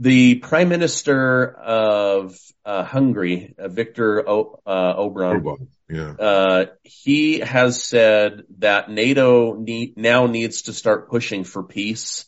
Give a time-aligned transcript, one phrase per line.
[0.00, 6.14] the Prime Minister of uh, Hungary, uh, Viktor o- uh, Orban, Orban, yeah.
[6.18, 12.24] uh, he has said that NATO need, now needs to start pushing for peace.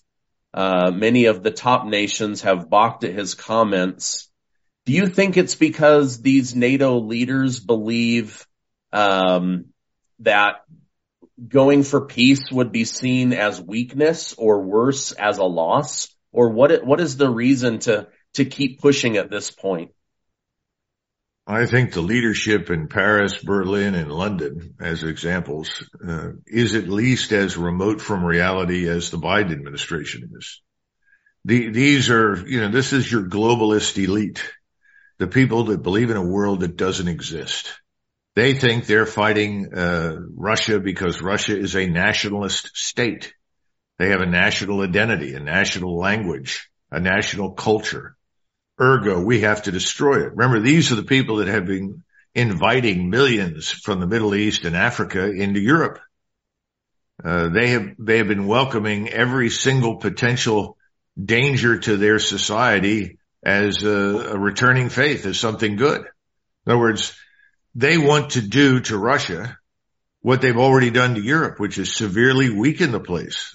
[0.52, 4.30] Uh, many of the top nations have balked at his comments.
[4.84, 8.46] Do you think it's because these NATO leaders believe
[8.92, 9.66] um,
[10.18, 10.56] that
[11.48, 16.14] going for peace would be seen as weakness or worse as a loss?
[16.32, 19.92] Or what, what is the reason to, to keep pushing at this point?
[21.46, 27.32] I think the leadership in Paris, Berlin, and London, as examples, uh, is at least
[27.32, 30.62] as remote from reality as the Biden administration is.
[31.44, 34.42] The, these are, you know, this is your globalist elite,
[35.18, 37.72] the people that believe in a world that doesn't exist.
[38.36, 43.34] They think they're fighting uh, Russia because Russia is a nationalist state.
[43.98, 48.16] They have a national identity, a national language, a national culture.
[48.80, 50.32] Ergo, we have to destroy it.
[50.34, 52.02] Remember, these are the people that have been
[52.34, 56.00] inviting millions from the Middle East and Africa into Europe.
[57.22, 60.76] Uh, they have they have been welcoming every single potential
[61.22, 66.00] danger to their society as a, a returning faith, as something good.
[66.00, 67.14] In other words,
[67.74, 69.56] they want to do to Russia
[70.20, 73.54] what they've already done to Europe, which is severely weaken the place.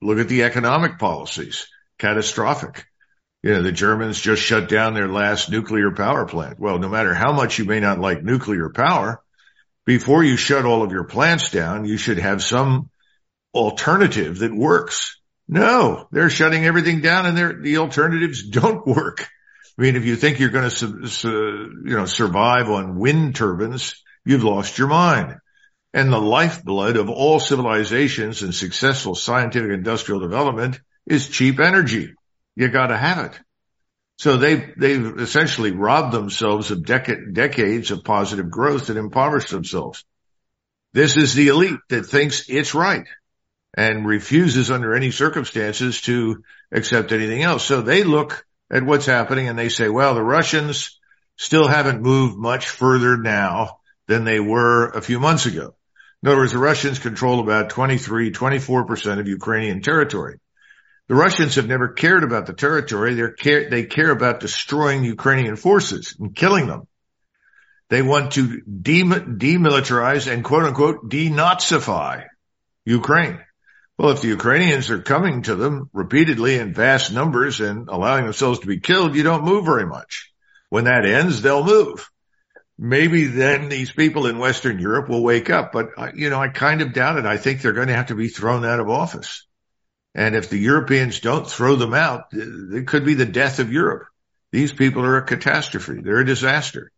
[0.00, 1.66] Look at the economic policies.
[1.98, 2.86] Catastrophic.
[3.42, 6.58] You know, the Germans just shut down their last nuclear power plant.
[6.58, 9.22] Well, no matter how much you may not like nuclear power,
[9.84, 12.90] before you shut all of your plants down, you should have some
[13.54, 15.20] alternative that works.
[15.48, 19.26] No, they're shutting everything down and the alternatives don't work.
[19.78, 24.44] I mean, if you think you're going to, you know, survive on wind turbines, you've
[24.44, 25.36] lost your mind.
[25.94, 32.12] And the lifeblood of all civilizations and successful scientific industrial development is cheap energy.
[32.56, 33.40] You got to have it.
[34.18, 40.04] So they they've essentially robbed themselves of dec- decades of positive growth and impoverished themselves.
[40.92, 43.06] This is the elite that thinks it's right
[43.74, 47.64] and refuses under any circumstances to accept anything else.
[47.64, 50.98] So they look at what's happening and they say, well, the Russians
[51.36, 53.78] still haven't moved much further now
[54.08, 55.76] than they were a few months ago.
[56.22, 60.38] In other words, the Russians control about 23, 24% of Ukrainian territory.
[61.08, 63.14] The Russians have never cared about the territory.
[63.14, 66.86] They care, they care about destroying Ukrainian forces and killing them.
[67.88, 72.26] They want to demilitarize and quote unquote denazify
[72.84, 73.38] Ukraine.
[73.96, 78.60] Well, if the Ukrainians are coming to them repeatedly in vast numbers and allowing themselves
[78.60, 80.32] to be killed, you don't move very much.
[80.68, 82.08] When that ends, they'll move.
[82.78, 86.80] Maybe then these people in Western Europe will wake up, but you know, I kind
[86.80, 87.26] of doubt it.
[87.26, 89.46] I think they're going to have to be thrown out of office.
[90.14, 94.06] And if the Europeans don't throw them out, it could be the death of Europe.
[94.52, 96.00] These people are a catastrophe.
[96.02, 96.92] They're a disaster.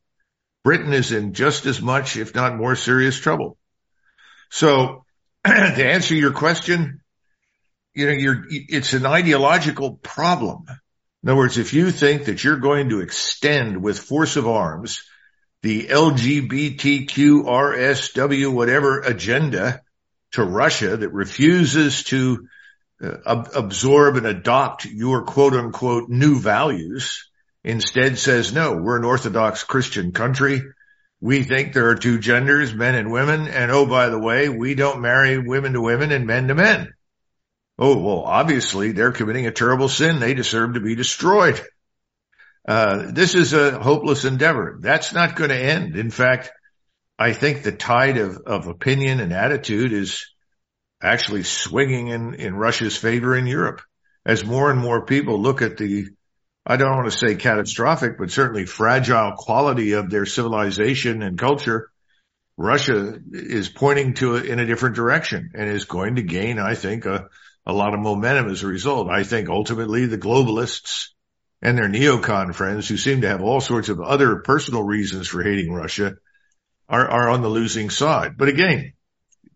[0.65, 3.57] Britain is in just as much, if not more serious trouble.
[4.51, 5.05] So
[5.47, 7.01] to answer your question,
[7.95, 10.65] you know, you're, it's an ideological problem.
[11.23, 15.05] In other words, if you think that you're going to extend with force of arms
[15.63, 19.83] the LGBTQRSW whatever agenda
[20.33, 22.49] to Russia that refuses to
[23.03, 27.29] uh, absorb and adopt your quote unquote new values,
[27.65, 30.63] instead says, no, we're an Orthodox Christian country.
[31.21, 33.49] We think there are two genders, men and women.
[33.49, 36.95] And oh, by the way, we don't marry women to women and men to men.
[37.79, 40.21] Oh, well, obviously they're committing a terrible sin.
[40.21, 41.61] They deserve to be destroyed.
[42.67, 44.79] Uh, this is a hopeless endeavor.
[44.81, 45.97] That's not going to end.
[45.97, 46.51] In fact,
[47.19, 50.27] I think the tide of, of opinion and attitude is
[51.03, 53.83] actually swinging in, in Russia's favor in Europe
[54.25, 56.07] as more and more people look at the,
[56.67, 61.91] I don't want to say catastrophic, but certainly fragile quality of their civilization and culture.
[62.57, 66.75] Russia is pointing to it in a different direction and is going to gain, I
[66.75, 67.29] think, a,
[67.65, 69.09] a lot of momentum as a result.
[69.09, 71.09] I think ultimately the globalists
[71.63, 75.43] and their neocon friends who seem to have all sorts of other personal reasons for
[75.43, 76.17] hating Russia
[76.89, 78.37] are, are on the losing side.
[78.37, 78.95] But again,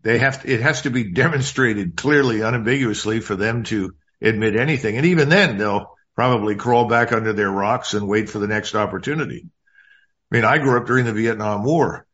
[0.03, 4.97] they have to, it has to be demonstrated clearly, unambiguously for them to admit anything.
[4.97, 8.75] And even then they'll probably crawl back under their rocks and wait for the next
[8.75, 9.47] opportunity.
[10.31, 12.05] I mean, I grew up during the Vietnam War.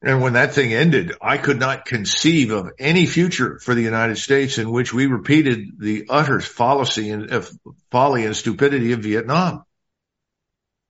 [0.00, 4.18] And when that thing ended, I could not conceive of any future for the United
[4.18, 7.42] States in which we repeated the utter fallacy and uh,
[7.90, 9.64] folly and stupidity of Vietnam.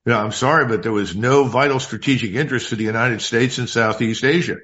[0.06, 4.24] I'm sorry, but there was no vital strategic interest for the United States in Southeast
[4.24, 4.56] Asia.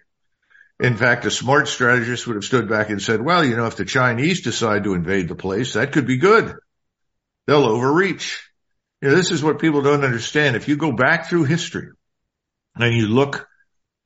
[0.80, 3.76] In fact, a smart strategist would have stood back and said, well, you know, if
[3.76, 6.54] the Chinese decide to invade the place, that could be good.
[7.46, 8.42] They'll overreach.
[9.00, 10.56] You know, this is what people don't understand.
[10.56, 11.90] If you go back through history
[12.74, 13.46] and you look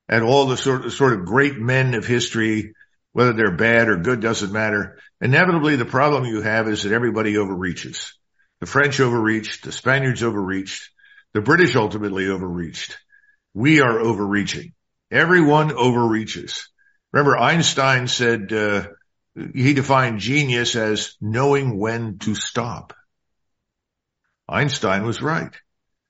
[0.08, 2.75] at all the sort of, sort of great men of history,
[3.12, 4.99] whether they're bad or good doesn't matter.
[5.20, 8.14] Inevitably, the problem you have is that everybody overreaches.
[8.60, 10.90] The French overreached, the Spaniards overreached,
[11.34, 12.96] the British ultimately overreached.
[13.55, 14.72] We are overreaching.
[15.10, 16.69] Everyone overreaches.
[17.12, 18.87] Remember, Einstein said uh,
[19.54, 22.94] he defined genius as knowing when to stop.
[24.49, 25.54] Einstein was right.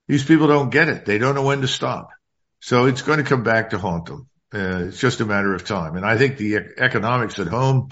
[0.07, 1.05] These people don't get it.
[1.05, 2.11] They don't know when to stop.
[2.61, 4.29] So it's going to come back to haunt them.
[4.53, 5.97] Uh, it's just a matter of time.
[5.97, 7.91] And I think the economics at home,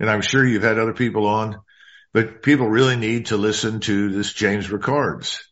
[0.00, 1.60] and I'm sure you've had other people on,
[2.12, 5.44] but people really need to listen to this James Rickards.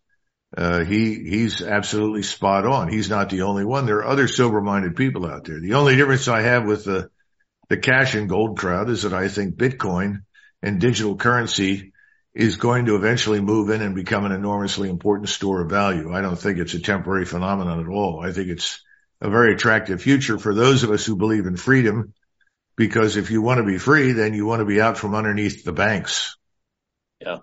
[0.56, 2.88] Uh, he, he's absolutely spot on.
[2.88, 3.84] He's not the only one.
[3.84, 5.60] There are other sober minded people out there.
[5.60, 7.10] The only difference I have with the,
[7.68, 10.22] the cash and gold crowd is that I think Bitcoin
[10.62, 11.92] and digital currency
[12.36, 16.12] is going to eventually move in and become an enormously important store of value.
[16.12, 18.20] I don't think it's a temporary phenomenon at all.
[18.20, 18.82] I think it's
[19.22, 22.12] a very attractive future for those of us who believe in freedom.
[22.76, 25.64] Because if you want to be free, then you want to be out from underneath
[25.64, 26.36] the banks.
[27.22, 27.38] Yeah.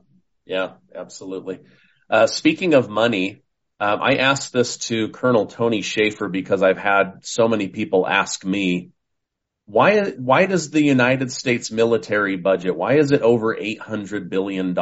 [0.46, 1.62] Yeah, absolutely.
[2.08, 3.42] Uh, speaking of money,
[3.80, 8.46] um, I asked this to Colonel Tony Shaffer because I've had so many people ask
[8.46, 8.92] me,
[9.74, 14.76] why, why does the United States military budget, why is it over $800 billion?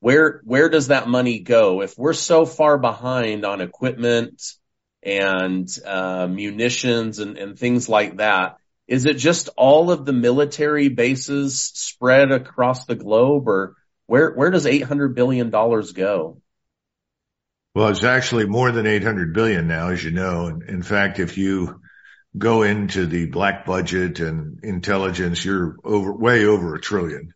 [0.00, 1.82] Where, where does that money go?
[1.82, 4.42] If we're so far behind on equipment,
[5.02, 8.56] and uh, munitions and, and things like that.
[8.86, 13.76] Is it just all of the military bases spread across the globe or
[14.06, 16.40] where, where does $800 billion go?
[17.74, 20.46] Well, it's actually more than 800 billion now, as you know.
[20.46, 21.80] In fact, if you
[22.36, 27.34] go into the black budget and intelligence, you're over, way over a trillion.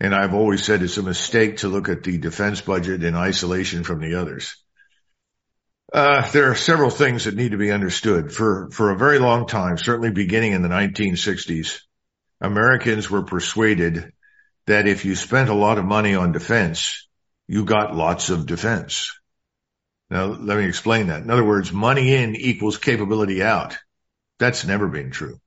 [0.00, 3.82] And I've always said it's a mistake to look at the defense budget in isolation
[3.82, 4.56] from the others.
[5.92, 8.30] Uh, there are several things that need to be understood.
[8.32, 11.80] For, for a very long time, certainly beginning in the 1960s,
[12.40, 14.12] Americans were persuaded
[14.66, 17.08] that if you spent a lot of money on defense,
[17.48, 19.18] you got lots of defense.
[20.10, 21.22] Now, let me explain that.
[21.22, 23.76] In other words, money in equals capability out.
[24.38, 25.40] That's never been true.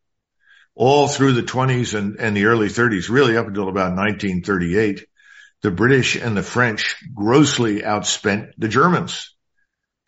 [0.76, 5.06] All through the 20s and, and the early 30s, really up until about 1938,
[5.62, 9.36] the British and the French grossly outspent the Germans.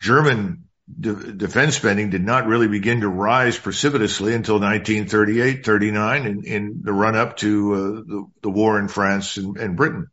[0.00, 0.64] German
[1.00, 6.80] de- defense spending did not really begin to rise precipitously until 1938, 39 in, in
[6.82, 10.08] the run up to uh, the, the, war in France and, and Britain.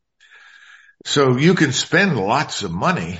[1.06, 3.20] So you can spend lots of money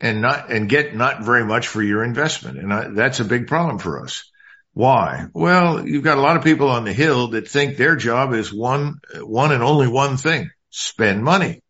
[0.00, 2.58] and not, and get not very much for your investment.
[2.58, 4.30] And I, that's a big problem for us.
[4.74, 5.26] Why?
[5.34, 8.52] Well, you've got a lot of people on the hill that think their job is
[8.52, 11.62] one, one and only one thing, spend money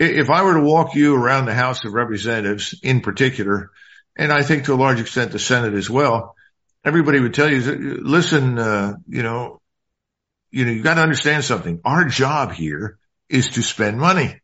[0.00, 3.70] if I were to walk you around the House of Representatives in particular,
[4.16, 6.34] and I think to a large extent the Senate as well,
[6.82, 9.60] everybody would tell you, listen, uh, you know,
[10.50, 11.80] you know, you got to understand something.
[11.84, 12.98] Our job here
[13.28, 14.40] is to spend money.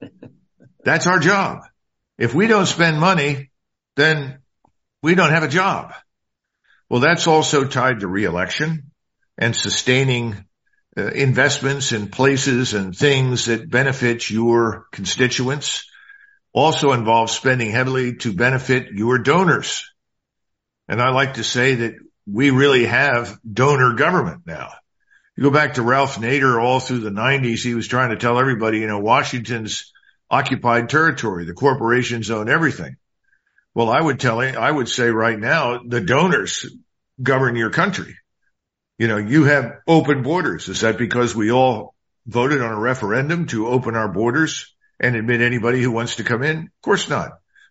[0.84, 1.60] That's our job.
[2.18, 3.50] If we don't spend money,
[3.94, 4.40] then
[5.02, 5.94] we don't have a job.
[6.90, 8.90] Well, that's also tied to reelection
[9.38, 10.44] and sustaining
[10.98, 15.88] uh, investments in places and things that benefit your constituents
[16.52, 19.88] also involves spending heavily to benefit your donors.
[20.88, 21.94] And I like to say that
[22.26, 24.72] we really have donor government now.
[25.36, 27.62] You go back to Ralph Nader all through the nineties.
[27.62, 29.92] He was trying to tell everybody, you know, Washington's
[30.28, 31.44] occupied territory.
[31.44, 32.96] The corporations own everything.
[33.74, 36.66] Well, I would tell you, I would say right now, the donors
[37.22, 38.16] govern your country
[39.00, 40.68] you know, you have open borders.
[40.68, 41.94] Is that because we all
[42.26, 46.42] voted on a referendum to open our borders and admit anybody who wants to come
[46.42, 46.58] in?
[46.58, 47.30] Of course not.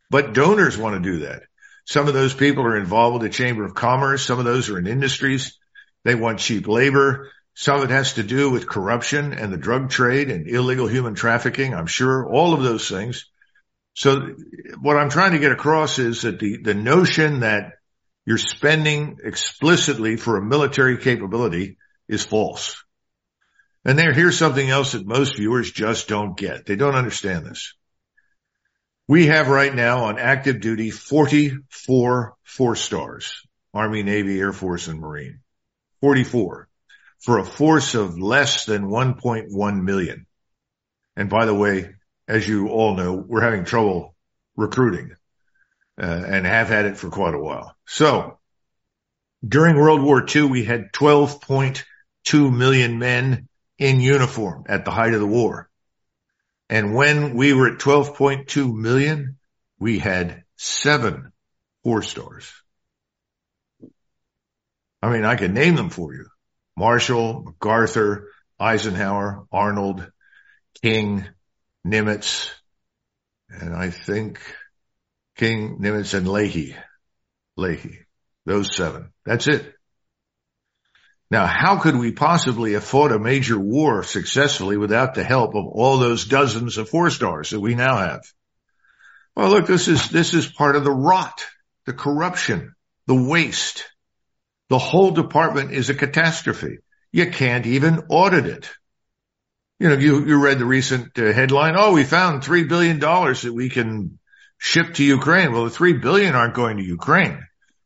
[0.10, 1.44] But donors want to do that.
[1.86, 4.26] Some of those people are involved with the Chamber of Commerce.
[4.26, 5.56] Some of those are in industries.
[6.04, 7.30] They want cheap labor.
[7.54, 11.14] Some of it has to do with corruption and the drug trade and illegal human
[11.14, 11.76] trafficking.
[11.76, 13.30] I'm sure all of those things.
[13.94, 14.36] So
[14.82, 17.74] what I'm trying to get across is that the, the notion that
[18.26, 21.78] you're spending explicitly for a military capability
[22.08, 22.84] is false.
[23.86, 26.66] And there, here's something else that most viewers just don't get.
[26.66, 27.74] They don't understand this.
[29.08, 33.42] We have right now on active duty 44 four stars,
[33.74, 35.40] Army, Navy, Air Force, and Marine.
[36.02, 36.70] 44
[37.20, 40.26] for a force of less than 1.1 million.
[41.16, 41.96] And by the way,
[42.30, 44.16] as you all know, we're having trouble
[44.56, 45.16] recruiting
[46.00, 47.76] uh, and have had it for quite a while.
[47.88, 48.38] So
[49.46, 55.20] during World War II, we had 12.2 million men in uniform at the height of
[55.20, 55.70] the war.
[56.70, 59.38] And when we were at 12.2 million,
[59.80, 61.34] we had seven
[61.84, 62.54] four stars.
[65.02, 66.28] I mean, I can name them for you.
[66.78, 68.28] Marshall, MacArthur,
[68.60, 70.12] Eisenhower, Arnold,
[70.84, 71.26] King,
[71.86, 72.52] Nimitz,
[73.50, 74.40] and I think
[75.38, 76.76] King, Nimitz, and Leahy.
[77.58, 78.00] Leahy.
[78.46, 79.12] Those seven.
[79.26, 79.74] That's it.
[81.32, 85.66] Now, how could we possibly have fought a major war successfully without the help of
[85.68, 88.22] all those dozens of four stars that we now have?
[89.36, 91.46] Well, look, this is, this is part of the rot,
[91.86, 92.74] the corruption,
[93.06, 93.86] the waste.
[94.70, 96.80] The whole department is a catastrophe.
[97.12, 98.70] You can't even audit it.
[99.80, 101.76] You know, you, you read the recent uh, headline.
[101.78, 104.20] Oh, we found $3 billion that we can
[104.58, 105.54] ship to Ukraine.
[105.54, 107.40] Well, the 3 billion aren't going to Ukraine.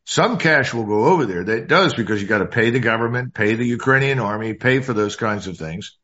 [0.06, 1.44] Some cash will go over there.
[1.44, 4.94] That does because you got to pay the government, pay the Ukrainian army, pay for
[4.94, 5.96] those kinds of things.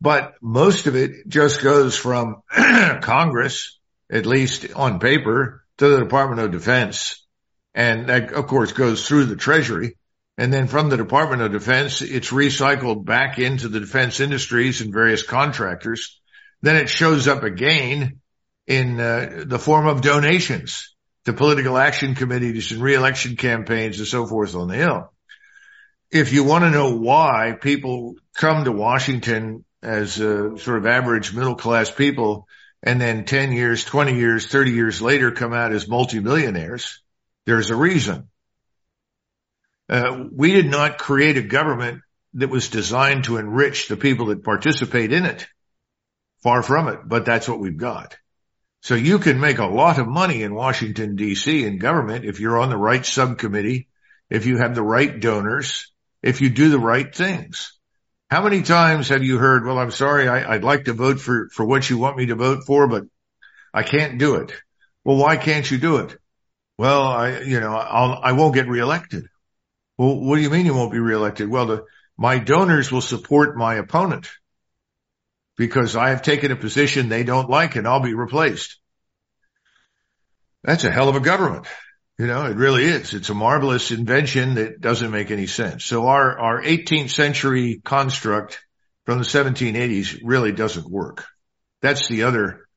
[0.00, 2.42] But most of it just goes from
[3.02, 3.78] Congress,
[4.10, 7.24] at least on paper, to the Department of Defense.
[7.74, 9.96] And that, of course, goes through the Treasury.
[10.42, 14.92] And then from the Department of Defense, it's recycled back into the defense industries and
[14.92, 16.20] various contractors.
[16.62, 18.18] Then it shows up again
[18.66, 20.96] in uh, the form of donations
[21.26, 25.12] to political action committees and reelection campaigns and so forth on the Hill.
[26.10, 31.32] If you want to know why people come to Washington as uh, sort of average
[31.32, 32.48] middle class people
[32.82, 37.00] and then 10 years, 20 years, 30 years later come out as multimillionaires,
[37.46, 38.26] there's a reason.
[39.92, 42.00] Uh, we did not create a government
[42.32, 45.46] that was designed to enrich the people that participate in it.
[46.42, 48.16] Far from it, but that's what we've got.
[48.80, 52.58] So you can make a lot of money in Washington DC in government if you're
[52.58, 53.88] on the right subcommittee,
[54.30, 57.78] if you have the right donors, if you do the right things.
[58.30, 61.50] How many times have you heard, well, I'm sorry, I, would like to vote for,
[61.52, 63.04] for what you want me to vote for, but
[63.74, 64.54] I can't do it.
[65.04, 66.16] Well, why can't you do it?
[66.78, 69.26] Well, I, you know, I'll, I won't get reelected.
[69.98, 71.48] Well, what do you mean you won't be reelected?
[71.48, 71.84] Well, the,
[72.16, 74.28] my donors will support my opponent
[75.56, 78.78] because I have taken a position they don't like and I'll be replaced.
[80.64, 81.66] That's a hell of a government.
[82.18, 83.14] You know, it really is.
[83.14, 85.84] It's a marvelous invention that doesn't make any sense.
[85.84, 88.60] So our, our 18th century construct
[89.06, 91.24] from the 1780s really doesn't work.
[91.80, 92.68] That's the other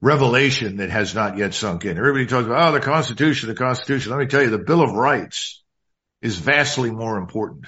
[0.00, 1.98] revelation that has not yet sunk in.
[1.98, 4.12] Everybody talks about, oh, the Constitution, the Constitution.
[4.12, 5.62] Let me tell you, the Bill of Rights
[6.22, 7.66] is vastly more important.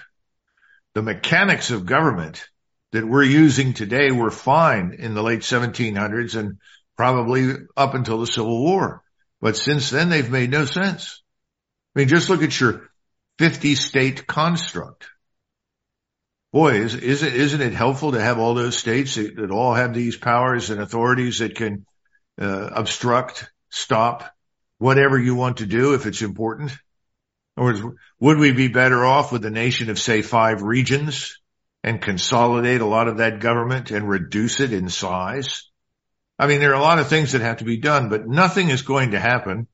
[0.95, 2.45] The mechanics of government
[2.93, 6.59] that we're using today were fine in the late 1700s and
[6.97, 9.03] probably up until the Civil War.
[9.41, 11.23] But since then, they've made no sense.
[11.95, 12.91] I mean, just look at your
[13.39, 15.07] 50 state construct.
[16.53, 19.75] Boy, is, is it, isn't it helpful to have all those states that, that all
[19.75, 21.87] have these powers and authorities that can
[22.41, 24.35] uh, obstruct, stop,
[24.79, 26.73] whatever you want to do if it's important?
[27.61, 31.39] Or would we be better off with a nation of say five regions
[31.83, 35.69] and consolidate a lot of that government and reduce it in size.
[36.39, 38.71] I mean, there are a lot of things that have to be done, but nothing
[38.71, 39.67] is going to happen,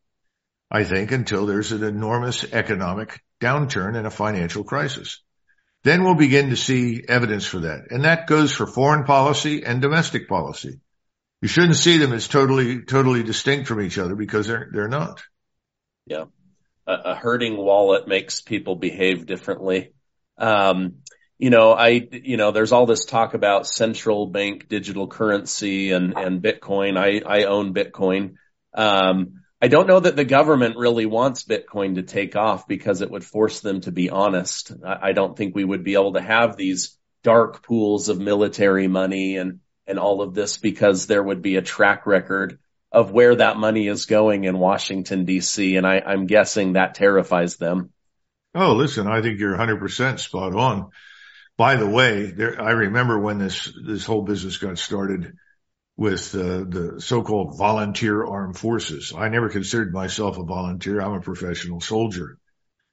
[0.68, 5.22] I think, until there's an enormous economic downturn and a financial crisis.
[5.84, 7.90] Then we'll begin to see evidence for that.
[7.90, 10.80] And that goes for foreign policy and domestic policy.
[11.40, 15.22] You shouldn't see them as totally, totally distinct from each other because they're, they're not.
[16.06, 16.24] Yeah.
[16.86, 19.92] A, hurting wallet makes people behave differently.
[20.38, 20.96] Um,
[21.38, 26.16] you know, I, you know, there's all this talk about central bank digital currency and,
[26.16, 26.96] and Bitcoin.
[26.96, 28.36] I, I own Bitcoin.
[28.72, 33.10] Um, I don't know that the government really wants Bitcoin to take off because it
[33.10, 34.72] would force them to be honest.
[34.84, 38.86] I, I don't think we would be able to have these dark pools of military
[38.86, 42.58] money and, and all of this because there would be a track record
[42.92, 45.76] of where that money is going in Washington DC.
[45.76, 47.92] And I, I'm guessing that terrifies them.
[48.54, 50.90] Oh, listen, I think you're 100% spot on.
[51.58, 55.34] By the way, there, I remember when this, this whole business got started
[55.96, 59.12] with uh, the so-called volunteer armed forces.
[59.16, 61.00] I never considered myself a volunteer.
[61.00, 62.38] I'm a professional soldier.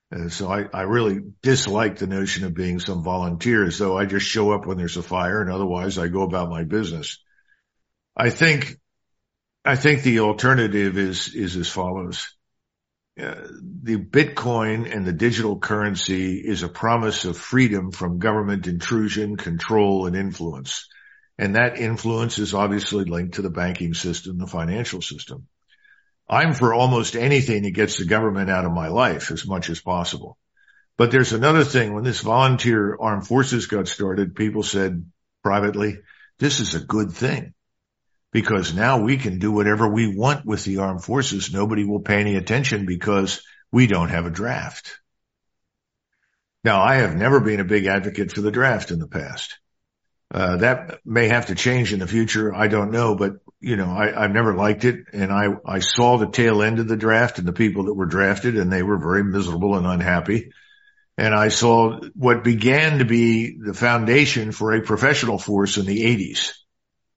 [0.09, 4.05] And so I, I really dislike the notion of being some volunteer as though I
[4.05, 7.19] just show up when there's a fire and otherwise I go about my business.
[8.15, 8.77] I think,
[9.65, 12.35] I think the alternative is, is as follows.
[13.19, 13.35] Uh,
[13.83, 20.07] the Bitcoin and the digital currency is a promise of freedom from government intrusion, control,
[20.07, 20.89] and influence.
[21.37, 25.47] And that influence is obviously linked to the banking system, the financial system.
[26.27, 29.79] I'm for almost anything that gets the government out of my life as much as
[29.79, 30.37] possible.
[30.97, 31.93] But there's another thing.
[31.93, 35.05] When this volunteer armed forces got started, people said
[35.41, 35.99] privately,
[36.39, 37.53] this is a good thing
[38.33, 41.53] because now we can do whatever we want with the armed forces.
[41.53, 44.99] Nobody will pay any attention because we don't have a draft.
[46.63, 49.59] Now, I have never been a big advocate for the draft in the past.
[50.33, 52.55] Uh, that may have to change in the future.
[52.55, 55.05] I don't know, but you know, I, have never liked it.
[55.13, 58.07] And I, I saw the tail end of the draft and the people that were
[58.07, 60.51] drafted and they were very miserable and unhappy.
[61.19, 66.03] And I saw what began to be the foundation for a professional force in the
[66.03, 66.62] eighties.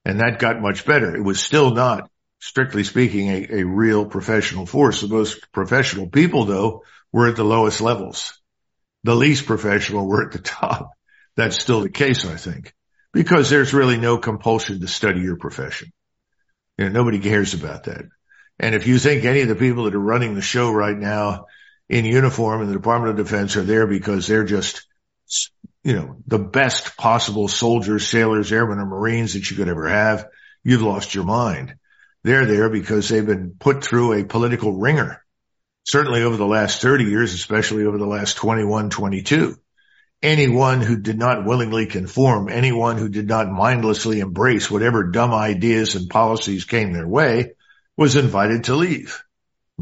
[0.07, 1.15] And that got much better.
[1.15, 2.09] It was still not,
[2.39, 5.01] strictly speaking, a, a real professional force.
[5.01, 8.39] The most professional people though were at the lowest levels.
[9.03, 10.91] The least professional were at the top.
[11.35, 12.73] That's still the case, I think
[13.17, 15.91] because there's really no compulsion to study your profession.
[16.77, 18.05] You know, nobody cares about that.
[18.59, 21.45] And if you think any of the people that are running the show right now
[21.89, 24.85] in uniform in the Department of Defense are there because they're just,
[25.87, 30.27] you know, the best possible soldiers, sailors, airmen, or Marines that you could ever have,
[30.61, 31.75] you've lost your mind.
[32.25, 35.23] They're there because they've been put through a political wringer,
[35.85, 39.55] certainly over the last 30 years, especially over the last 21, 22
[40.21, 45.93] anyone who did not willingly conform, anyone who did not mindlessly embrace whatever dumb ideas
[45.93, 47.51] and policies came their way
[47.95, 49.23] was invited to leave.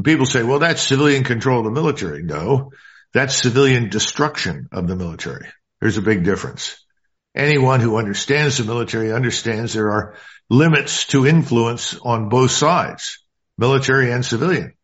[0.04, 2.22] People say, well, that's civilian control of the military.
[2.22, 2.70] No,
[3.14, 5.48] that's civilian destruction of the military.
[5.86, 6.84] There's a big difference.
[7.32, 10.16] Anyone who understands the military understands there are
[10.50, 13.22] limits to influence on both sides,
[13.56, 14.74] military and civilian.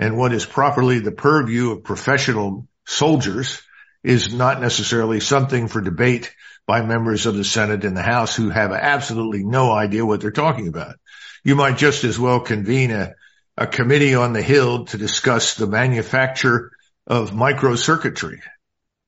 [0.00, 3.62] And what is properly the purview of professional soldiers
[4.02, 6.34] is not necessarily something for debate
[6.66, 10.32] by members of the Senate and the House who have absolutely no idea what they're
[10.32, 10.96] talking about.
[11.44, 13.14] You might just as well convene a,
[13.56, 16.72] a committee on the Hill to discuss the manufacture
[17.06, 18.40] of microcircuitry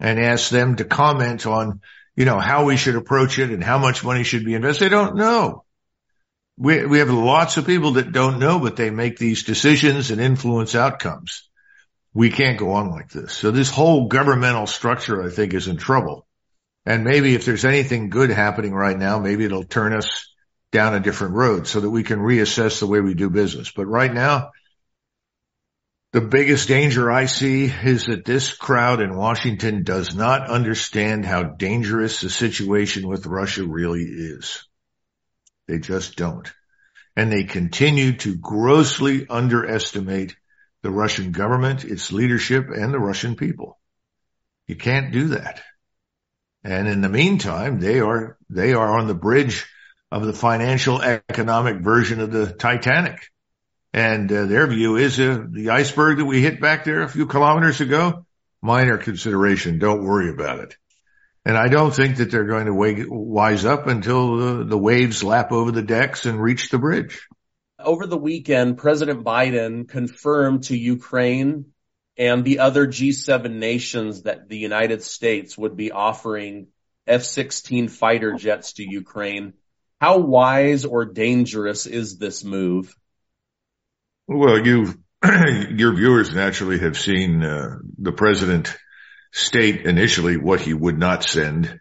[0.03, 1.81] and ask them to comment on,
[2.15, 4.85] you know, how we should approach it and how much money should be invested.
[4.85, 5.65] They don't know.
[6.59, 10.21] We, we have lots of people that don't know, but they make these decisions and
[10.21, 11.49] influence outcomes
[12.15, 13.33] we can't go on like this.
[13.33, 16.27] So this whole governmental structure, I think, is in trouble.
[16.85, 20.29] And maybe if there's anything good happening right now, maybe it'll turn us
[20.73, 23.71] down a different road so that we can reassess the way we do business.
[23.71, 24.51] But right now,
[26.13, 31.43] the biggest danger I see is that this crowd in Washington does not understand how
[31.43, 34.67] dangerous the situation with Russia really is.
[35.69, 36.53] They just don't.
[37.17, 40.37] And they continue to grossly underestimate
[40.83, 43.79] the Russian government, its leadership, and the Russian people.
[44.67, 45.63] You can't do that.
[46.63, 49.67] And in the meantime, they are, they are on the bridge
[50.11, 53.32] of the financial economic version of the Titanic.
[53.93, 57.27] And uh, their view is uh, the iceberg that we hit back there a few
[57.27, 58.25] kilometers ago,
[58.63, 59.79] minor consideration.
[59.79, 60.77] Don't worry about it.
[61.45, 65.23] And I don't think that they're going to wake, wise up until the, the waves
[65.23, 67.21] lap over the decks and reach the bridge
[67.85, 71.67] over the weekend, President Biden confirmed to Ukraine
[72.17, 76.69] and the other G7 nations that the United States would be offering
[77.07, 79.55] F-16 fighter jets to Ukraine.
[80.01, 82.95] How wise or dangerous is this move?
[84.29, 88.77] Well, you, your viewers naturally have seen uh, the president
[89.33, 91.81] state initially what he would not send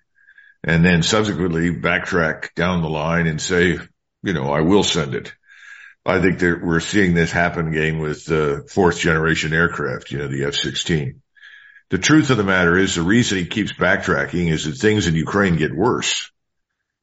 [0.64, 3.80] and then subsequently backtrack down the line and say,
[4.24, 5.34] you know, I will send it.
[6.06, 10.28] I think that we're seeing this happen again with uh, fourth generation aircraft, you know,
[10.28, 11.20] the F-16.
[11.90, 15.16] The truth of the matter is the reason he keeps backtracking is that things in
[15.16, 16.32] Ukraine get worse.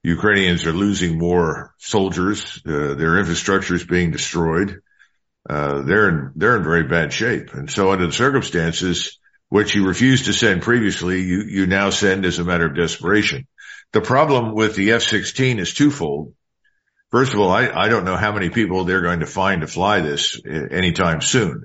[0.03, 2.61] Ukrainians are losing more soldiers.
[2.66, 4.81] Uh, their infrastructure is being destroyed.
[5.48, 7.54] Uh, they're in, they're in very bad shape.
[7.54, 12.26] And so under the circumstances, which you refused to send previously, you, you now send
[12.26, 13.46] as a matter of desperation.
[13.92, 16.34] The problem with the F-16 is twofold.
[17.11, 19.66] First of all, I, I don't know how many people they're going to find to
[19.66, 21.64] fly this anytime soon.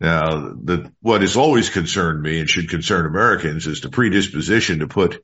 [0.00, 4.88] Now, the, what has always concerned me and should concern Americans is the predisposition to
[4.88, 5.22] put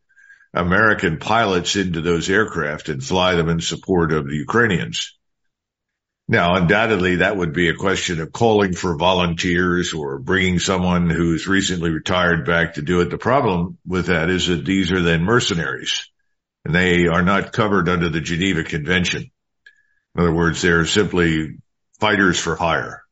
[0.53, 5.19] American pilots into those aircraft and fly them in support of the Ukrainians.
[6.31, 11.49] Now, undoubtedly, that would be a question of calling for volunteers or bringing someone who's
[11.49, 13.09] recently retired back to do it.
[13.09, 16.11] The problem with that is that these are then mercenaries
[16.67, 19.31] and they are not covered under the Geneva Convention.
[20.15, 21.57] In other words, they're simply
[21.99, 23.05] fighters for hire.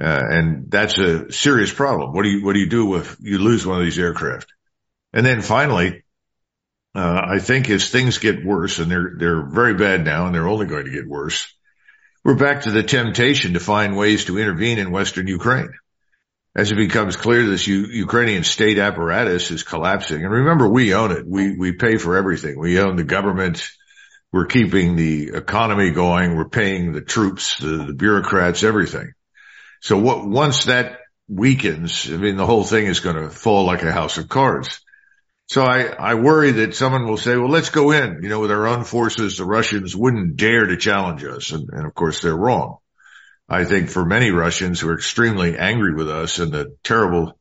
[0.00, 2.12] Uh, and that's a serious problem.
[2.12, 4.46] What do you, what do you do if you lose one of these aircraft?
[5.12, 6.04] And then finally,
[6.94, 10.46] uh, I think as things get worse and they're, they're very bad now and they're
[10.46, 11.52] only going to get worse,
[12.24, 15.70] we're back to the temptation to find ways to intervene in Western Ukraine.
[16.56, 20.24] As it becomes clear this U- Ukrainian state apparatus is collapsing.
[20.24, 21.24] And remember, we own it.
[21.26, 22.58] We, we pay for everything.
[22.58, 23.70] We own the government,
[24.32, 26.36] We're keeping the economy going.
[26.36, 29.12] We're paying the troops, the, the bureaucrats, everything.
[29.80, 33.82] So what, once that weakens, I mean, the whole thing is going to fall like
[33.82, 34.80] a house of cards.
[35.48, 38.50] So I, I worry that someone will say, well, let's go in, you know, with
[38.50, 39.38] our own forces.
[39.38, 41.52] The Russians wouldn't dare to challenge us.
[41.52, 42.76] And, and of course they're wrong.
[43.48, 47.38] I think for many Russians who are extremely angry with us and the terrible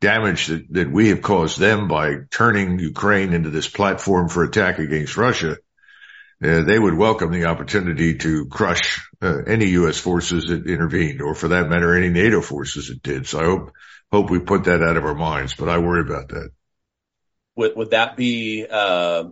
[0.00, 4.80] damage that, that we have caused them by turning Ukraine into this platform for attack
[4.80, 5.56] against Russia,
[6.42, 9.96] uh, they would welcome the opportunity to crush uh, any U.S.
[9.96, 13.28] forces that intervened, or for that matter, any NATO forces that did.
[13.28, 13.72] So I hope
[14.10, 15.54] hope we put that out of our minds.
[15.54, 16.50] But I worry about that.
[17.56, 19.24] Would would that be uh,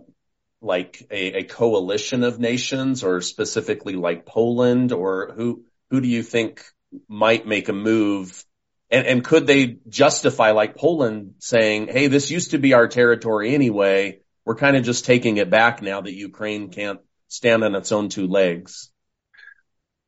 [0.61, 6.63] like a, coalition of nations, or specifically like Poland, or who who do you think
[7.07, 8.43] might make a move?
[8.89, 13.53] And, and could they justify like Poland saying, Hey, this used to be our territory
[13.53, 14.19] anyway.
[14.45, 18.09] We're kind of just taking it back now that Ukraine can't stand on its own
[18.09, 18.91] two legs.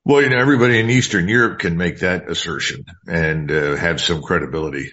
[0.04, 4.21] Well, you know, everybody in Eastern Europe can make that assertion and uh, have some
[4.21, 4.91] credibility.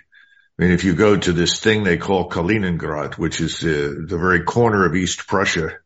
[0.58, 4.18] I mean, if you go to this thing they call Kaliningrad, which is uh, the
[4.18, 5.78] very corner of East Prussia,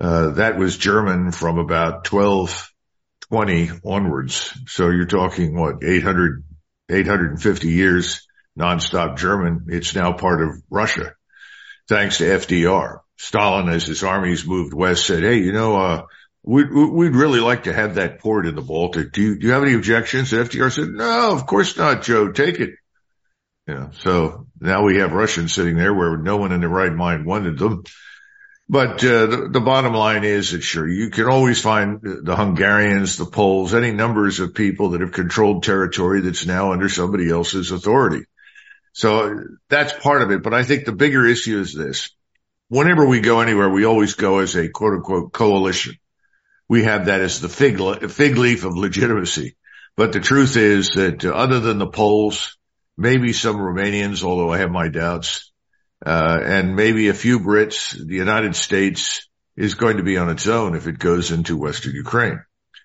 [0.00, 4.52] uh, that was German from about 1220 onwards.
[4.66, 6.44] So you're talking what, 800,
[6.90, 8.26] 850 years
[8.58, 9.66] nonstop German.
[9.68, 11.14] It's now part of Russia
[11.88, 13.00] thanks to FDR.
[13.16, 16.06] Stalin, as his armies moved west, said, Hey, you know, uh,
[16.42, 19.12] we'd, we'd really like to have that port in the Baltic.
[19.12, 20.32] Do you, do you have any objections?
[20.32, 22.32] And FDR said, no, of course not, Joe.
[22.32, 22.70] Take it.
[23.66, 26.92] You know, so now we have Russians sitting there where no one in their right
[26.92, 27.84] mind wanted them.
[28.68, 33.16] But uh, the, the, bottom line is that sure, you can always find the Hungarians,
[33.16, 37.72] the Poles, any numbers of people that have controlled territory that's now under somebody else's
[37.72, 38.24] authority.
[38.92, 40.42] So that's part of it.
[40.42, 42.10] But I think the bigger issue is this.
[42.68, 45.96] Whenever we go anywhere, we always go as a quote unquote coalition.
[46.66, 47.78] We have that as the fig,
[48.10, 49.56] fig leaf of legitimacy.
[49.96, 52.56] But the truth is that other than the Poles,
[52.96, 55.52] maybe some Romanians, although I have my doubts,
[56.04, 60.46] uh, and maybe a few Brits, the United States is going to be on its
[60.46, 62.40] own if it goes into Western Ukraine.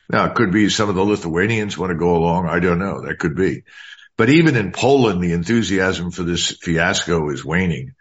[0.09, 2.47] Now, it could be some of the Lithuanians want to go along.
[2.47, 3.05] I don't know.
[3.05, 3.63] That could be.
[4.17, 7.93] But even in Poland, the enthusiasm for this fiasco is waning.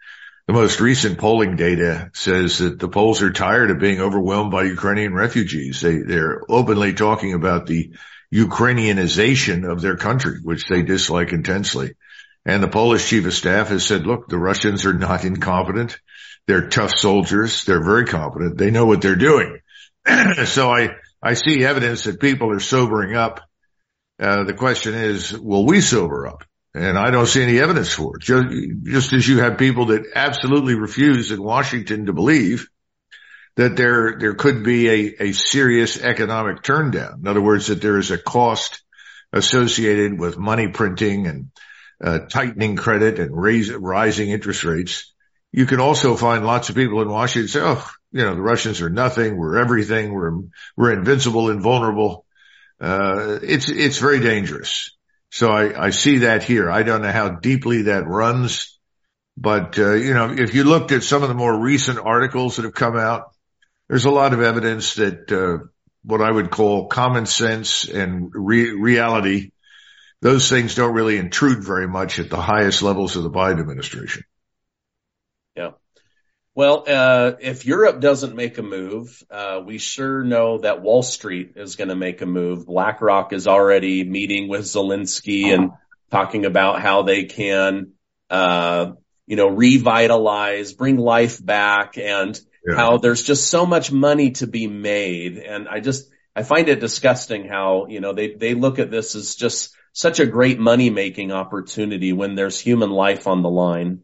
[0.47, 4.63] The most recent polling data says that the Poles are tired of being overwhelmed by
[4.63, 5.79] Ukrainian refugees.
[5.79, 7.93] They, they're openly talking about the
[8.33, 11.93] Ukrainianization of their country, which they dislike intensely.
[12.45, 15.99] And the Polish chief of staff has said, look, the Russians are not incompetent.
[16.47, 17.65] They're tough soldiers.
[17.65, 18.57] They're very competent.
[18.57, 19.59] They know what they're doing.
[20.45, 23.41] so I, I see evidence that people are sobering up
[24.19, 26.43] uh, the question is, will we sober up?
[26.75, 28.21] And I don't see any evidence for it.
[28.21, 28.47] Just,
[28.83, 32.67] just as you have people that absolutely refuse in Washington to believe
[33.55, 37.19] that there, there could be a, a serious economic turndown.
[37.19, 38.81] In other words, that there is a cost
[39.33, 41.51] associated with money printing and
[42.01, 45.13] uh, tightening credit and raise, rising interest rates.
[45.51, 48.81] You can also find lots of people in Washington say, oh, you know, the Russians
[48.81, 49.37] are nothing.
[49.37, 50.13] We're everything.
[50.13, 50.39] We're,
[50.77, 52.25] we're invincible, invulnerable
[52.79, 54.95] uh, it's, it's very dangerous.
[55.31, 56.71] So I, I see that here.
[56.71, 58.79] I don't know how deeply that runs,
[59.37, 62.63] but, uh, you know, if you looked at some of the more recent articles that
[62.63, 63.31] have come out,
[63.89, 65.65] there's a lot of evidence that, uh,
[66.03, 69.51] what I would call common sense and re- reality,
[70.21, 74.23] those things don't really intrude very much at the highest levels of the Biden administration.
[75.55, 75.71] Yeah.
[76.55, 81.53] Well, uh, if Europe doesn't make a move, uh, we sure know that Wall Street
[81.55, 82.65] is going to make a move.
[82.65, 85.71] BlackRock is already meeting with Zelensky and
[86.11, 87.93] talking about how they can,
[88.29, 88.91] uh,
[89.25, 92.75] you know, revitalize, bring life back and yeah.
[92.75, 95.37] how there's just so much money to be made.
[95.37, 99.15] And I just, I find it disgusting how, you know, they, they look at this
[99.15, 104.01] as just such a great money making opportunity when there's human life on the line.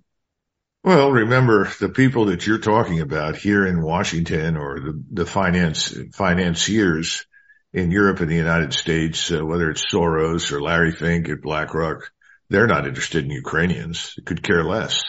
[0.84, 5.98] Well, remember the people that you're talking about here in Washington or the, the finance,
[6.14, 7.26] financiers
[7.74, 12.12] in Europe and the United States, uh, whether it's Soros or Larry Fink at BlackRock,
[12.50, 14.14] they're not interested in Ukrainians.
[14.26, 15.02] Could care less.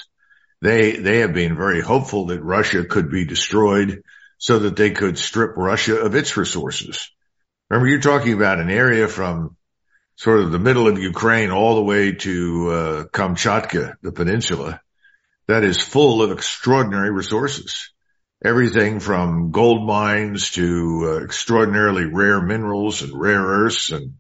[0.62, 4.02] They, they have been very hopeful that Russia could be destroyed
[4.38, 7.10] so that they could strip Russia of its resources.
[7.68, 9.56] Remember, you're talking about an area from
[10.16, 14.80] sort of the middle of Ukraine all the way to uh, Kamchatka, the peninsula
[15.48, 17.90] that is full of extraordinary resources.
[18.44, 24.14] Everything from gold mines to uh, extraordinarily rare minerals and rare earths and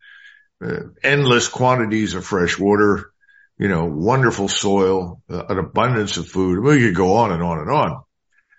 [0.64, 3.10] uh, endless quantities of fresh water,
[3.58, 6.62] you know, wonderful soil, uh, an abundance of food.
[6.62, 8.02] We could go on and on and on.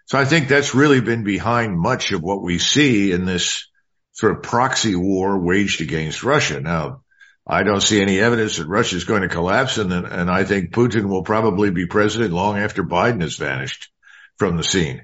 [0.06, 3.68] So I think that's really been behind much of what we see in this
[4.14, 6.60] sort of proxy war waged against Russia.
[6.60, 7.02] Now,
[7.46, 10.72] I don't see any evidence that Russia is going to collapse, and and I think
[10.72, 13.90] Putin will probably be president long after Biden has vanished
[14.38, 15.04] from the scene.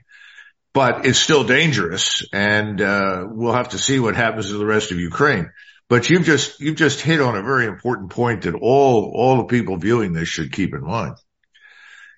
[0.74, 4.92] But it's still dangerous, and uh, we'll have to see what happens to the rest
[4.92, 5.52] of Ukraine.
[5.90, 9.44] But you've just you've just hit on a very important point that all all the
[9.46, 11.16] people viewing this should keep in mind.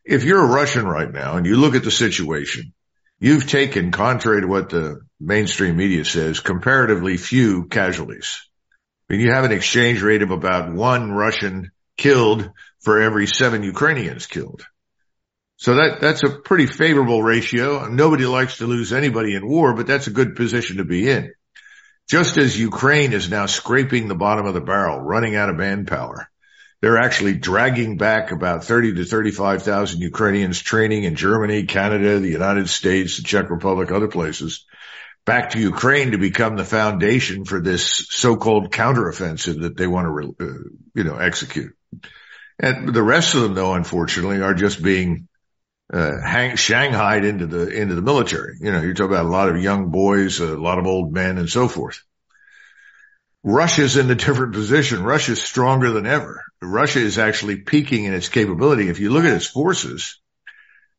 [0.05, 2.73] If you're a Russian right now and you look at the situation,
[3.19, 8.39] you've taken, contrary to what the mainstream media says, comparatively few casualties.
[9.09, 12.49] I mean, you have an exchange rate of about one Russian killed
[12.81, 14.65] for every seven Ukrainians killed.
[15.57, 17.87] So that, that's a pretty favorable ratio.
[17.87, 21.31] Nobody likes to lose anybody in war, but that's a good position to be in.
[22.07, 26.29] Just as Ukraine is now scraping the bottom of the barrel, running out of manpower,
[26.81, 32.69] they're actually dragging back about 30 to 35,000 Ukrainians training in Germany, Canada, the United
[32.69, 34.65] States, the Czech Republic, other places
[35.25, 40.45] back to Ukraine to become the foundation for this so-called counteroffensive that they want to,
[40.45, 41.75] uh, you know, execute.
[42.59, 45.27] And the rest of them, though, unfortunately, are just being
[45.93, 48.57] uh, hang, shanghaied into the into the military.
[48.59, 51.37] You know, you're talking about a lot of young boys, a lot of old men,
[51.37, 52.01] and so forth.
[53.43, 55.03] Russia's in a different position.
[55.03, 56.43] Russia's stronger than ever.
[56.63, 58.89] Russia is actually peaking in its capability.
[58.89, 60.19] If you look at its forces,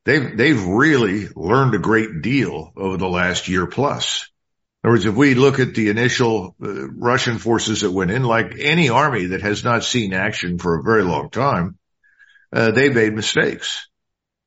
[0.05, 4.31] they've, they've really learned a great deal over the last year plus.
[4.85, 8.23] In other words, if we look at the initial uh, Russian forces that went in,
[8.23, 11.77] like any army that has not seen action for a very long time,
[12.53, 13.89] uh, they made mistakes,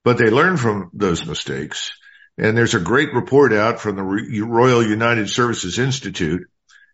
[0.03, 1.91] but they learn from those mistakes.
[2.37, 6.47] And there's a great report out from the Royal United Services Institute.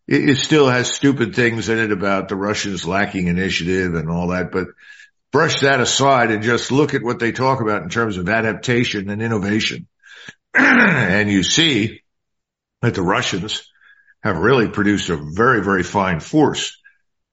[0.07, 4.29] It, it still has stupid things in it about the Russians lacking initiative and all
[4.29, 4.67] that, but
[5.31, 9.09] brush that aside and just look at what they talk about in terms of adaptation
[9.09, 9.87] and innovation.
[10.55, 12.01] and you see
[12.81, 13.69] that the Russians
[14.23, 16.81] have really produced a very, very fine force.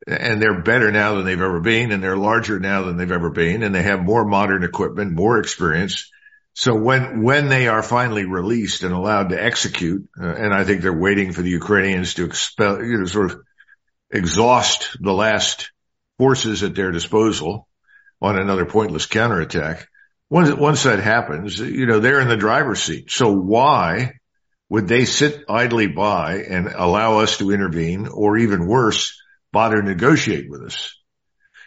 [0.07, 3.31] And they're better now than they've ever been, and they're larger now than they've ever
[3.31, 6.11] been, and they have more modern equipment, more experience.
[6.55, 10.83] So when, when they are finally released and allowed to execute, uh, and I think
[10.83, 13.41] they're waiting for the Ukrainians to expel, you know, sort of
[14.11, 15.71] exhaust the last
[16.19, 17.69] forces at their disposal,
[18.21, 19.89] on another pointless counterattack.
[20.31, 23.11] Once, once that happens, you know, they're in the driver's seat.
[23.11, 24.15] So why
[24.69, 29.22] would they sit idly by and allow us to intervene or even worse,
[29.53, 30.97] bother negotiate with us?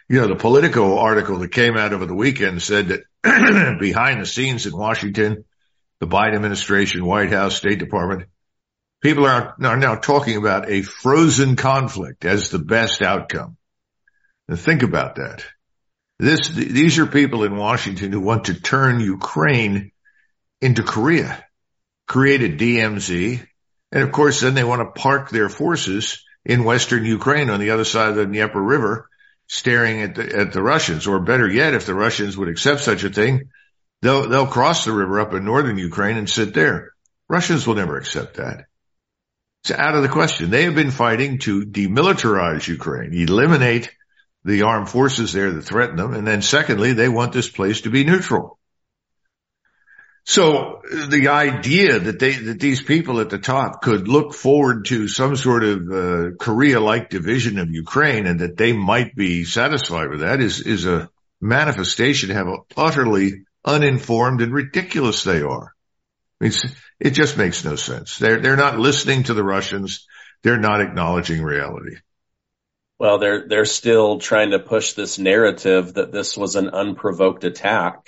[0.07, 4.25] You know, the Politico article that came out over the weekend said that behind the
[4.25, 5.45] scenes in Washington,
[5.99, 8.27] the Biden administration, White House, State Department,
[9.01, 13.57] people are, are now talking about a frozen conflict as the best outcome.
[14.47, 15.45] Now think about that.
[16.19, 19.91] This, these are people in Washington who want to turn Ukraine
[20.61, 21.43] into Korea,
[22.07, 23.45] create a DMZ.
[23.91, 27.71] And of course, then they want to park their forces in Western Ukraine on the
[27.71, 29.09] other side of the Dnieper River,
[29.47, 31.07] staring at the, at the Russians.
[31.07, 33.49] Or better yet, if the Russians would accept such a thing,
[34.01, 36.91] they'll, they'll cross the river up in northern Ukraine and sit there.
[37.27, 38.65] Russians will never accept that.
[39.63, 40.51] It's out of the question.
[40.51, 43.91] They have been fighting to demilitarize Ukraine, eliminate
[44.43, 46.13] the armed forces there that threaten them.
[46.13, 48.59] And then secondly, they want this place to be neutral.
[50.27, 55.07] So the idea that they, that these people at the top could look forward to
[55.07, 60.21] some sort of uh, Korea-like division of Ukraine and that they might be satisfied with
[60.21, 61.09] that is, is a
[61.39, 65.75] manifestation of how utterly uninformed and ridiculous they are.
[66.41, 66.53] I mean,
[66.99, 68.17] it just makes no sense.
[68.17, 70.07] They're, they're not listening to the Russians.
[70.41, 71.97] They're not acknowledging reality.
[72.97, 78.07] Well, they're they're still trying to push this narrative that this was an unprovoked attack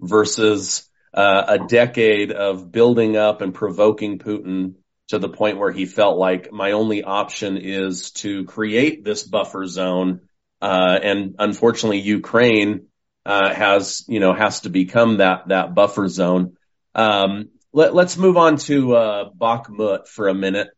[0.00, 4.74] versus uh, a decade of building up and provoking Putin
[5.08, 9.66] to the point where he felt like my only option is to create this buffer
[9.66, 10.22] zone.
[10.60, 12.86] Uh, and unfortunately, Ukraine
[13.24, 16.56] uh, has you know has to become that that buffer zone.
[16.94, 20.68] Um, let, us move on to uh, Bakhmut for a minute.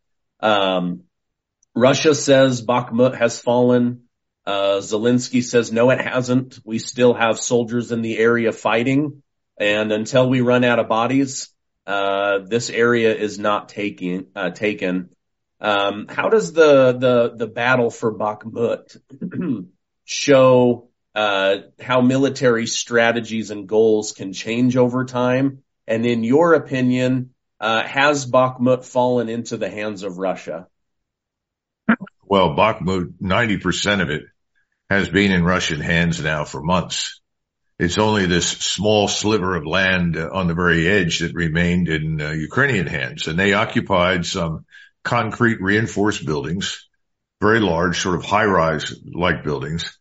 [0.41, 1.03] Um,
[1.75, 4.05] Russia says Bakhmut has fallen.
[4.47, 6.59] Uh, Zelensky says no, it hasn't.
[6.65, 9.23] We still have soldiers in the area fighting,
[9.59, 11.49] and until we run out of bodies,
[11.87, 15.11] uh, this area is not taking uh, taken.
[15.61, 18.97] Um, how does the the the battle for Bakhmut
[20.05, 25.63] show uh, how military strategies and goals can change over time?
[25.87, 30.67] And in your opinion, uh, has Bakhmut fallen into the hands of Russia?
[32.25, 34.25] Well, Bakhmut, 90% of it
[34.91, 37.21] has been in Russian hands now for months.
[37.79, 42.31] It's only this small sliver of land on the very edge that remained in uh,
[42.31, 43.27] Ukrainian hands.
[43.27, 44.65] And they occupied some
[45.05, 46.89] concrete reinforced buildings,
[47.41, 49.99] very large, sort of high rise like buildings.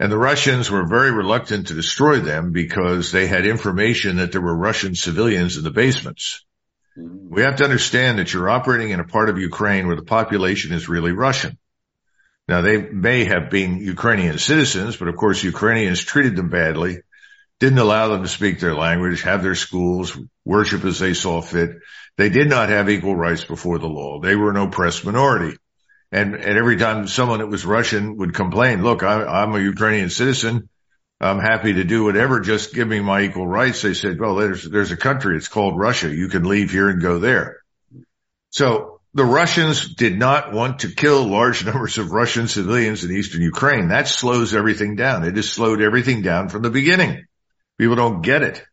[0.00, 4.40] And the Russians were very reluctant to destroy them because they had information that there
[4.40, 6.46] were Russian civilians in the basements.
[6.96, 7.34] Mm-hmm.
[7.34, 10.72] We have to understand that you're operating in a part of Ukraine where the population
[10.72, 11.58] is really Russian.
[12.48, 17.02] Now they may have been Ukrainian citizens, but of course Ukrainians treated them badly
[17.60, 21.78] didn't allow them to speak their language, have their schools, worship as they saw fit.
[22.16, 24.20] They did not have equal rights before the law.
[24.20, 25.56] They were an oppressed minority.
[26.10, 30.10] And, and every time someone that was Russian would complain, look, I, am a Ukrainian
[30.10, 30.68] citizen.
[31.20, 32.40] I'm happy to do whatever.
[32.40, 33.82] Just give me my equal rights.
[33.82, 35.36] They said, well, there's, there's a country.
[35.36, 36.14] It's called Russia.
[36.14, 37.58] You can leave here and go there.
[38.50, 43.42] So the Russians did not want to kill large numbers of Russian civilians in eastern
[43.42, 43.88] Ukraine.
[43.88, 45.24] That slows everything down.
[45.24, 47.26] It has slowed everything down from the beginning.
[47.78, 48.64] People don't get it.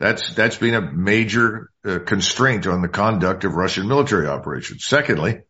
[0.00, 4.84] That's, that's been a major uh, constraint on the conduct of Russian military operations.
[4.84, 5.40] Secondly,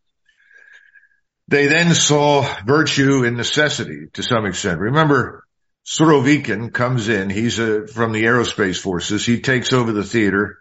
[1.49, 4.81] they then saw virtue in necessity to some extent.
[4.81, 5.45] Remember,
[5.87, 7.31] Surovikin comes in.
[7.31, 9.25] He's a, uh, from the aerospace forces.
[9.25, 10.59] He takes over the theater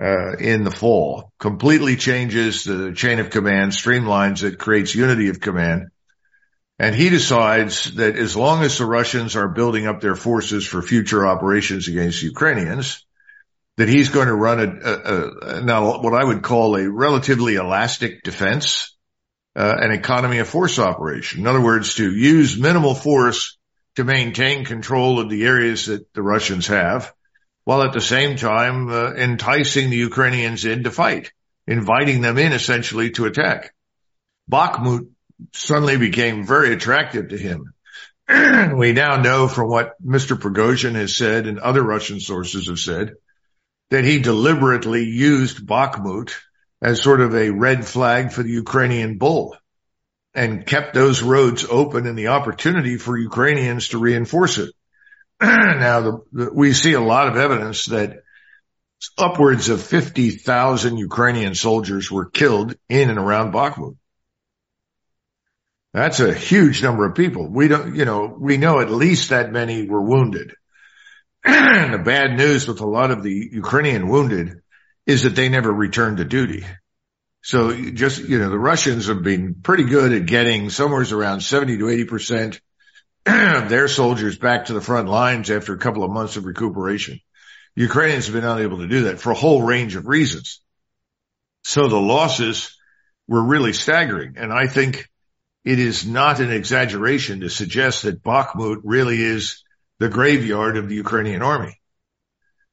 [0.00, 5.40] uh, in the fall, completely changes the chain of command, streamlines it, creates unity of
[5.40, 5.90] command.
[6.78, 10.82] And he decides that as long as the Russians are building up their forces for
[10.82, 13.04] future operations against Ukrainians,
[13.76, 17.54] that he's going to run a, a, a now what I would call a relatively
[17.56, 18.96] elastic defense,
[19.56, 21.40] uh, an economy of force operation.
[21.40, 23.56] In other words, to use minimal force
[23.96, 27.12] to maintain control of the areas that the Russians have,
[27.64, 31.32] while at the same time uh, enticing the Ukrainians in to fight,
[31.66, 33.72] inviting them in essentially to attack.
[34.50, 35.08] Bakhmut
[35.52, 37.74] suddenly became very attractive to him.
[38.76, 40.38] we now know from what Mr.
[40.38, 43.14] Prigozhin has said and other Russian sources have said
[43.90, 46.32] that he deliberately used Bakhmut
[46.80, 49.56] as sort of a red flag for the Ukrainian bull
[50.34, 54.74] and kept those roads open and the opportunity for Ukrainians to reinforce it.
[55.40, 58.22] now the, the, we see a lot of evidence that
[59.18, 63.96] upwards of 50,000 Ukrainian soldiers were killed in and around Bakhmut.
[65.94, 67.48] That's a huge number of people.
[67.48, 70.52] We don't, you know, we know at least that many were wounded.
[71.44, 74.60] the bad news with a lot of the Ukrainian wounded
[75.06, 76.66] is that they never returned to duty.
[77.42, 81.78] So just, you know, the Russians have been pretty good at getting somewhere around 70
[81.78, 82.60] to 80%
[83.26, 87.20] of their soldiers back to the front lines after a couple of months of recuperation.
[87.76, 90.60] Ukrainians have been unable to do that for a whole range of reasons.
[91.62, 92.76] So the losses
[93.28, 94.34] were really staggering.
[94.38, 95.08] And I think
[95.64, 99.64] it is not an exaggeration to suggest that Bakhmut really is
[99.98, 101.80] the graveyard of the Ukrainian army.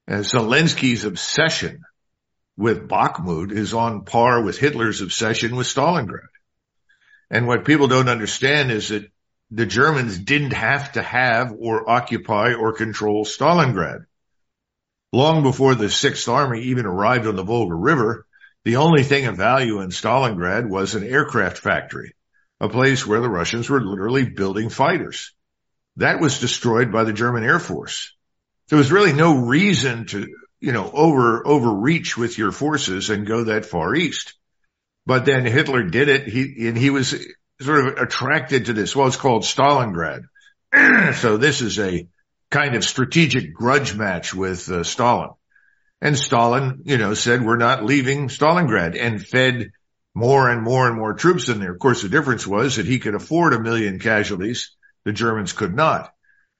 [0.07, 1.83] And Zelensky's obsession
[2.57, 6.27] with Bakhmut is on par with Hitler's obsession with Stalingrad.
[7.29, 9.09] And what people don't understand is that
[9.51, 14.05] the Germans didn't have to have or occupy or control Stalingrad.
[15.13, 18.25] Long before the Sixth Army even arrived on the Volga River,
[18.65, 22.13] the only thing of value in Stalingrad was an aircraft factory
[22.61, 25.33] a place where the Russians were literally building fighters.
[25.97, 28.15] That was destroyed by the German Air Force.
[28.69, 30.27] There was really no reason to,
[30.59, 34.35] you know, over, overreach with your forces and go that far east.
[35.07, 36.27] But then Hitler did it.
[36.27, 37.15] He, and he was
[37.59, 38.95] sort of attracted to this.
[38.95, 40.25] Well, it's called Stalingrad.
[41.15, 42.07] so this is a
[42.51, 45.31] kind of strategic grudge match with uh, Stalin.
[45.99, 49.71] And Stalin, you know, said, we're not leaving Stalingrad and fed
[50.13, 51.71] more and more and more troops in there.
[51.71, 54.71] Of course, the difference was that he could afford a million casualties.
[55.05, 56.13] The Germans could not.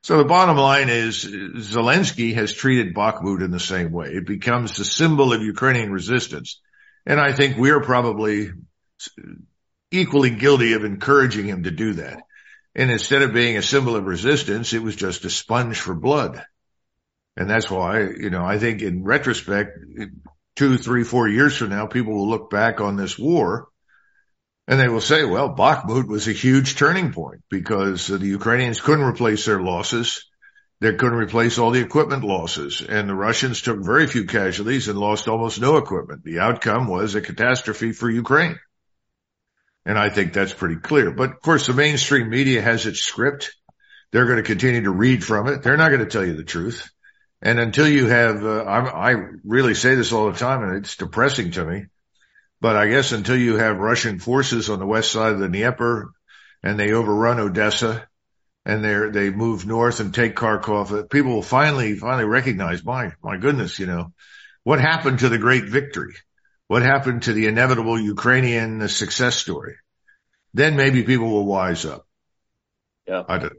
[0.04, 4.08] So the bottom line is Zelensky has treated Bakhmut in the same way.
[4.08, 6.60] It becomes the symbol of Ukrainian resistance.
[7.06, 8.52] And I think we're probably
[9.92, 12.24] equally guilty of encouraging him to do that.
[12.74, 16.44] And instead of being a symbol of resistance, it was just a sponge for blood.
[17.38, 19.78] And that's why, you know, I think in retrospect,
[20.56, 23.67] two, three, four years from now, people will look back on this war
[24.67, 29.06] and they will say, well, Bakhmut was a huge turning point because the Ukrainians couldn't
[29.06, 30.25] replace their losses.
[30.80, 34.98] They couldn't replace all the equipment losses and the Russians took very few casualties and
[34.98, 36.23] lost almost no equipment.
[36.23, 38.60] The outcome was a catastrophe for Ukraine.
[39.86, 41.12] And I think that's pretty clear.
[41.12, 43.52] But of course, the mainstream media has its script.
[44.12, 45.63] They're going to continue to read from it.
[45.63, 46.90] They're not going to tell you the truth.
[47.42, 50.96] And until you have, uh, I, I really say this all the time and it's
[50.96, 51.85] depressing to me,
[52.60, 56.12] but I guess until you have Russian forces on the west side of the Dnieper
[56.62, 58.08] and they overrun Odessa
[58.63, 63.37] and they they move north and take Kharkov, people will finally finally recognize, my my
[63.37, 64.13] goodness, you know,
[64.63, 66.13] what happened to the great victory?
[66.67, 69.75] What happened to the inevitable Ukrainian success story?
[70.54, 72.06] Then maybe people will wise up.
[73.08, 73.23] Yeah.
[73.27, 73.54] I don't.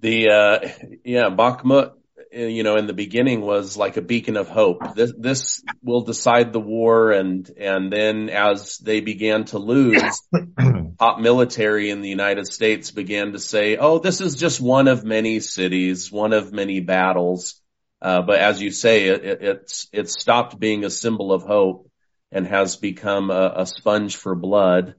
[0.00, 0.68] The uh,
[1.04, 1.94] yeah, Bakhmut
[2.32, 4.94] you know, in the beginning was like a beacon of hope.
[4.94, 7.12] This, this will decide the war.
[7.12, 10.22] And, and then as they began to lose,
[10.98, 15.04] top military in the United States began to say, Oh, this is just one of
[15.04, 17.60] many cities, one of many battles.
[18.00, 21.90] Uh, but as you say, it, it, it's, it's stopped being a symbol of hope
[22.30, 24.94] and has become a, a sponge for blood.